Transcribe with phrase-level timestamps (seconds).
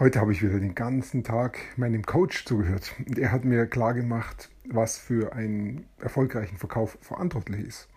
[0.00, 3.94] Heute habe ich wieder den ganzen Tag meinem Coach zugehört und er hat mir klar
[3.94, 7.88] gemacht, was für einen erfolgreichen Verkauf verantwortlich ist.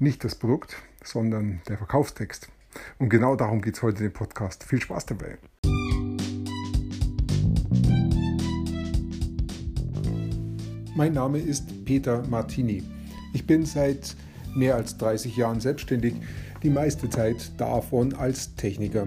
[0.00, 0.74] Nicht das Produkt,
[1.04, 2.48] sondern der Verkaufstext.
[2.98, 4.64] Und genau darum geht es heute in dem Podcast.
[4.64, 5.38] Viel Spaß dabei.
[10.96, 12.82] Mein Name ist Peter Martini.
[13.32, 14.16] Ich bin seit
[14.56, 16.16] mehr als 30 Jahren selbstständig,
[16.64, 19.06] die meiste Zeit davon als Techniker.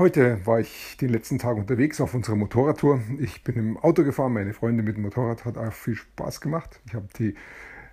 [0.00, 3.02] Heute war ich den letzten Tag unterwegs auf unserer Motorradtour.
[3.18, 6.80] Ich bin im Auto gefahren, meine Freundin mit dem Motorrad hat auch viel Spaß gemacht.
[6.86, 7.34] Ich habe die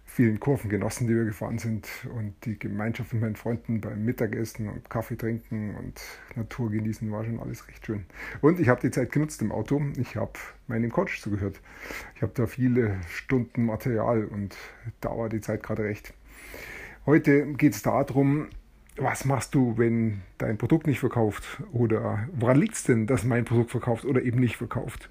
[0.06, 4.70] vielen Kurven genossen, die wir gefahren sind und die Gemeinschaft mit meinen Freunden beim Mittagessen
[4.70, 6.02] und Kaffee trinken und
[6.38, 8.06] Natur genießen war schon alles recht schön.
[8.40, 9.82] Und ich habe die Zeit genutzt im Auto.
[10.00, 10.32] Ich habe
[10.68, 11.60] meinem Coach zugehört.
[12.16, 14.56] Ich habe da viele Stunden Material und
[15.02, 16.14] da war die Zeit gerade recht.
[17.06, 18.48] Heute geht es darum,
[18.98, 21.62] was machst du, wenn dein Produkt nicht verkauft?
[21.72, 25.10] Oder woran liegt es denn, dass mein Produkt verkauft oder eben nicht verkauft?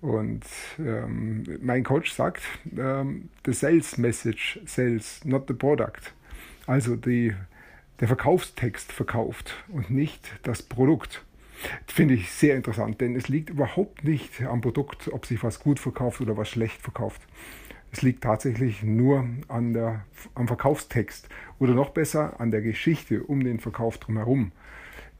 [0.00, 0.44] Und
[0.78, 2.42] ähm, mein Coach sagt,
[2.76, 6.12] ähm, the sales message sells, not the product.
[6.66, 7.34] Also die,
[8.00, 11.24] der Verkaufstext verkauft und nicht das Produkt.
[11.86, 15.78] Finde ich sehr interessant, denn es liegt überhaupt nicht am Produkt, ob sich was gut
[15.78, 17.22] verkauft oder was schlecht verkauft.
[17.94, 21.28] Es liegt tatsächlich nur an der, am Verkaufstext
[21.60, 24.50] oder noch besser an der Geschichte um den Verkauf drumherum.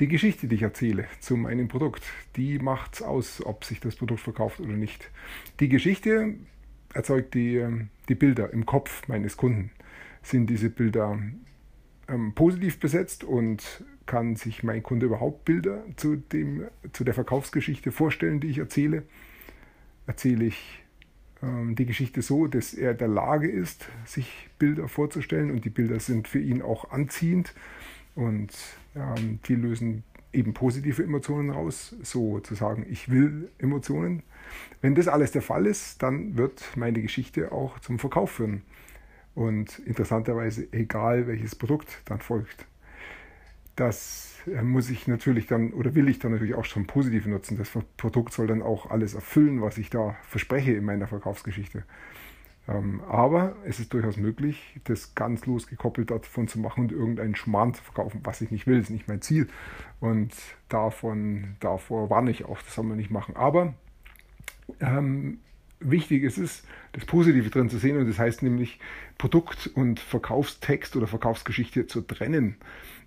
[0.00, 2.02] Die Geschichte, die ich erzähle zu meinem Produkt,
[2.34, 5.08] die macht es aus, ob sich das Produkt verkauft oder nicht.
[5.60, 6.34] Die Geschichte
[6.92, 9.70] erzeugt die, ähm, die Bilder im Kopf meines Kunden.
[10.24, 11.16] Sind diese Bilder
[12.08, 17.92] ähm, positiv besetzt und kann sich mein Kunde überhaupt Bilder zu, dem, zu der Verkaufsgeschichte
[17.92, 19.04] vorstellen, die ich erzähle?
[20.08, 20.83] Erzähle ich
[21.74, 26.00] die Geschichte so, dass er in der Lage ist, sich Bilder vorzustellen und die Bilder
[26.00, 27.54] sind für ihn auch anziehend
[28.14, 28.52] und
[28.94, 34.22] ähm, die lösen eben positive Emotionen raus, so zu sagen, ich will Emotionen.
[34.80, 38.62] Wenn das alles der Fall ist, dann wird meine Geschichte auch zum Verkauf führen.
[39.34, 42.66] Und interessanterweise, egal welches Produkt dann folgt.
[43.76, 47.56] Das äh, muss ich natürlich dann oder will ich dann natürlich auch schon positiv nutzen.
[47.56, 51.84] Das Produkt soll dann auch alles erfüllen, was ich da verspreche in meiner Verkaufsgeschichte.
[52.66, 57.74] Ähm, aber es ist durchaus möglich, das ganz losgekoppelt davon zu machen und irgendeinen Schmarrn
[57.74, 58.78] zu verkaufen, was ich nicht will.
[58.78, 59.48] Ist nicht mein Ziel.
[60.00, 60.32] Und
[60.68, 63.36] davon, davor warne ich auch, das soll man nicht machen.
[63.36, 63.74] Aber
[64.80, 65.40] ähm,
[65.84, 66.62] wichtig ist es,
[66.92, 68.78] das Positive drin zu sehen und das heißt nämlich
[69.18, 72.56] Produkt- und Verkaufstext oder Verkaufsgeschichte zu trennen.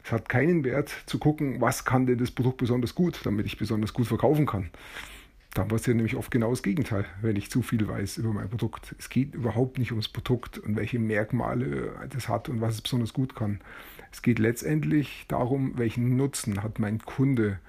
[0.03, 3.57] Es hat keinen Wert zu gucken, was kann denn das Produkt besonders gut, damit ich
[3.57, 4.69] besonders gut verkaufen kann.
[5.53, 8.95] Dann passiert nämlich oft genau das Gegenteil, wenn ich zu viel weiß über mein Produkt.
[8.99, 13.11] Es geht überhaupt nicht ums Produkt und welche Merkmale das hat und was es besonders
[13.11, 13.59] gut kann.
[14.11, 17.59] Es geht letztendlich darum, welchen Nutzen hat mein Kunde,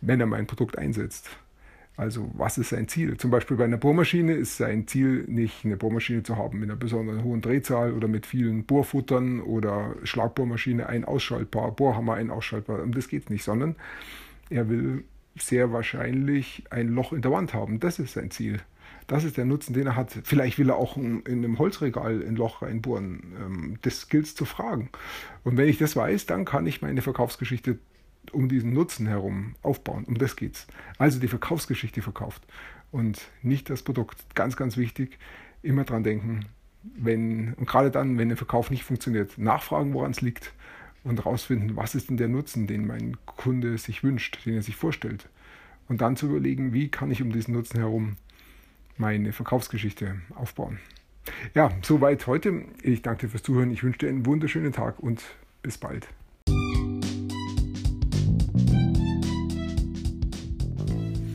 [0.00, 1.28] wenn er mein Produkt einsetzt.
[1.96, 3.18] Also was ist sein Ziel?
[3.18, 6.78] Zum Beispiel bei einer Bohrmaschine ist sein Ziel nicht eine Bohrmaschine zu haben mit einer
[6.78, 12.82] besonderen hohen Drehzahl oder mit vielen Bohrfuttern oder Schlagbohrmaschine ein ausschaltbar, Bohrhammer ein ausschaltbar.
[12.82, 13.76] Um das geht nicht, sondern
[14.48, 15.04] er will
[15.36, 17.78] sehr wahrscheinlich ein Loch in der Wand haben.
[17.78, 18.60] Das ist sein Ziel.
[19.06, 20.16] Das ist der Nutzen, den er hat.
[20.24, 23.34] Vielleicht will er auch in einem Holzregal ein Loch reinbohren.
[23.38, 24.90] Ähm, das gilt es zu fragen.
[25.44, 27.78] Und wenn ich das weiß, dann kann ich meine Verkaufsgeschichte
[28.30, 30.04] um diesen Nutzen herum aufbauen.
[30.04, 30.66] Um das geht's.
[30.98, 32.42] Also die Verkaufsgeschichte verkauft
[32.90, 34.34] und nicht das Produkt.
[34.34, 35.18] Ganz, ganz wichtig.
[35.62, 36.46] Immer dran denken,
[36.82, 40.52] wenn, und gerade dann, wenn der Verkauf nicht funktioniert, nachfragen, woran es liegt
[41.04, 44.76] und herausfinden, was ist denn der Nutzen, den mein Kunde sich wünscht, den er sich
[44.76, 45.28] vorstellt.
[45.88, 48.16] Und dann zu überlegen, wie kann ich um diesen Nutzen herum
[48.96, 50.78] meine Verkaufsgeschichte aufbauen.
[51.54, 52.64] Ja, soweit heute.
[52.82, 53.70] Ich danke dir fürs Zuhören.
[53.70, 55.22] Ich wünsche dir einen wunderschönen Tag und
[55.62, 56.08] bis bald.